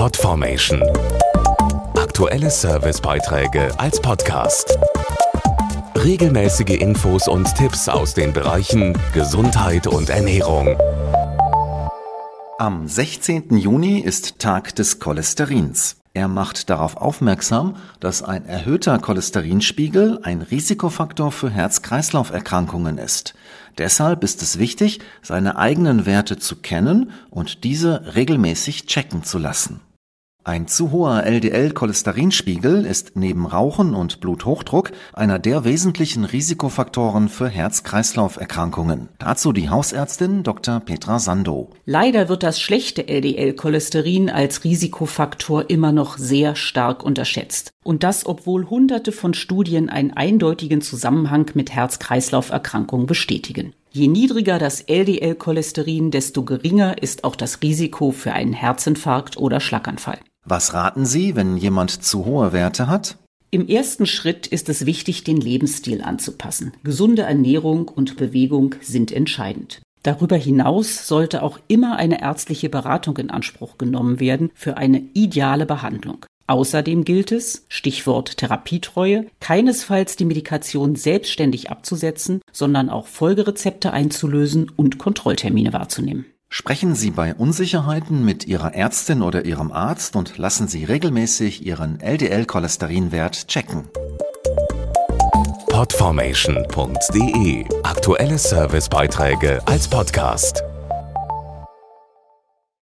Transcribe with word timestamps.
Podformation. 0.00 0.82
Aktuelle 1.94 2.48
Servicebeiträge 2.48 3.78
als 3.78 4.00
Podcast. 4.00 4.78
Regelmäßige 5.94 6.80
Infos 6.80 7.28
und 7.28 7.54
Tipps 7.54 7.86
aus 7.86 8.14
den 8.14 8.32
Bereichen 8.32 8.96
Gesundheit 9.12 9.86
und 9.86 10.08
Ernährung. 10.08 10.74
Am 12.58 12.88
16. 12.88 13.58
Juni 13.58 13.98
ist 13.98 14.38
Tag 14.38 14.74
des 14.74 15.00
Cholesterins. 15.00 15.96
Er 16.14 16.28
macht 16.28 16.70
darauf 16.70 16.96
aufmerksam, 16.96 17.76
dass 18.00 18.22
ein 18.22 18.46
erhöhter 18.46 18.98
Cholesterinspiegel 19.00 20.20
ein 20.22 20.40
Risikofaktor 20.40 21.30
für 21.30 21.50
Herz-Kreislauf-Erkrankungen 21.50 22.96
ist. 22.96 23.34
Deshalb 23.76 24.24
ist 24.24 24.40
es 24.40 24.58
wichtig, 24.58 25.00
seine 25.20 25.58
eigenen 25.58 26.06
Werte 26.06 26.38
zu 26.38 26.56
kennen 26.56 27.10
und 27.28 27.64
diese 27.64 28.14
regelmäßig 28.14 28.86
checken 28.86 29.24
zu 29.24 29.36
lassen. 29.36 29.82
Ein 30.42 30.66
zu 30.68 30.90
hoher 30.90 31.24
LDL-Cholesterinspiegel 31.24 32.86
ist 32.86 33.12
neben 33.14 33.44
Rauchen 33.44 33.94
und 33.94 34.20
Bluthochdruck 34.20 34.90
einer 35.12 35.38
der 35.38 35.64
wesentlichen 35.64 36.24
Risikofaktoren 36.24 37.28
für 37.28 37.46
Herz-Kreislauf-Erkrankungen. 37.46 39.10
Dazu 39.18 39.52
die 39.52 39.68
Hausärztin 39.68 40.42
Dr. 40.42 40.80
Petra 40.80 41.18
Sando. 41.18 41.68
Leider 41.84 42.30
wird 42.30 42.42
das 42.42 42.58
schlechte 42.58 43.06
LDL-Cholesterin 43.06 44.30
als 44.30 44.64
Risikofaktor 44.64 45.68
immer 45.68 45.92
noch 45.92 46.16
sehr 46.16 46.56
stark 46.56 47.04
unterschätzt. 47.04 47.70
Und 47.84 48.02
das, 48.02 48.24
obwohl 48.24 48.70
hunderte 48.70 49.12
von 49.12 49.34
Studien 49.34 49.90
einen 49.90 50.12
eindeutigen 50.12 50.80
Zusammenhang 50.80 51.50
mit 51.52 51.70
Herz-Kreislauf-Erkrankungen 51.70 53.06
bestätigen. 53.06 53.74
Je 53.92 54.08
niedriger 54.08 54.58
das 54.58 54.82
LDL-Cholesterin, 54.82 56.10
desto 56.10 56.44
geringer 56.44 57.02
ist 57.02 57.24
auch 57.24 57.36
das 57.36 57.60
Risiko 57.60 58.10
für 58.12 58.32
einen 58.32 58.52
Herzinfarkt 58.52 59.36
oder 59.36 59.60
Schlaganfall. 59.60 60.20
Was 60.46 60.74
raten 60.74 61.06
Sie, 61.06 61.36
wenn 61.36 61.56
jemand 61.56 61.90
zu 62.02 62.24
hohe 62.24 62.52
Werte 62.52 62.86
hat? 62.86 63.16
Im 63.50 63.66
ersten 63.66 64.06
Schritt 64.06 64.46
ist 64.46 64.68
es 64.68 64.86
wichtig, 64.86 65.24
den 65.24 65.36
Lebensstil 65.36 66.02
anzupassen. 66.02 66.72
Gesunde 66.84 67.22
Ernährung 67.22 67.88
und 67.88 68.16
Bewegung 68.16 68.76
sind 68.80 69.10
entscheidend. 69.10 69.82
Darüber 70.02 70.36
hinaus 70.36 71.06
sollte 71.06 71.42
auch 71.42 71.58
immer 71.68 71.96
eine 71.96 72.22
ärztliche 72.22 72.70
Beratung 72.70 73.18
in 73.18 73.30
Anspruch 73.30 73.76
genommen 73.76 74.18
werden 74.18 74.50
für 74.54 74.76
eine 74.76 75.02
ideale 75.14 75.66
Behandlung. 75.66 76.24
Außerdem 76.46 77.04
gilt 77.04 77.32
es, 77.32 77.64
Stichwort 77.68 78.36
Therapietreue, 78.38 79.26
keinesfalls 79.40 80.16
die 80.16 80.24
Medikation 80.24 80.96
selbstständig 80.96 81.70
abzusetzen, 81.70 82.40
sondern 82.50 82.88
auch 82.88 83.06
Folgerezepte 83.06 83.92
einzulösen 83.92 84.70
und 84.74 84.98
Kontrolltermine 84.98 85.72
wahrzunehmen. 85.72 86.26
Sprechen 86.52 86.96
Sie 86.96 87.12
bei 87.12 87.32
Unsicherheiten 87.32 88.24
mit 88.24 88.44
Ihrer 88.44 88.74
Ärztin 88.74 89.22
oder 89.22 89.44
Ihrem 89.44 89.70
Arzt 89.70 90.16
und 90.16 90.36
lassen 90.36 90.66
Sie 90.66 90.84
regelmäßig 90.84 91.64
Ihren 91.64 92.00
LDL-Cholesterinwert 92.00 93.46
checken. 93.46 93.88
Podformation.de 95.68 97.64
Aktuelle 97.84 98.36
Servicebeiträge 98.36 99.62
als 99.64 99.86
Podcast. 99.86 100.64